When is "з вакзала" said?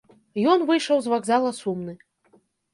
1.05-1.53